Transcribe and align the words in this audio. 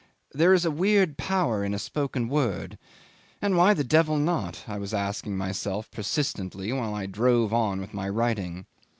There 0.31 0.51
is 0.51 0.65
a 0.65 0.71
weird 0.71 1.15
power 1.17 1.63
in 1.63 1.75
a 1.75 1.77
spoken 1.77 2.27
word. 2.27 2.79
And 3.39 3.55
why 3.55 3.75
the 3.75 3.83
devil 3.83 4.17
not? 4.17 4.63
I 4.67 4.79
was 4.79 4.95
asking 4.95 5.37
myself 5.37 5.91
persistently 5.91 6.73
while 6.73 6.95
I 6.95 7.05
drove 7.05 7.53
on 7.53 7.79
with 7.79 7.93
my 7.93 8.09
writing. 8.09 8.65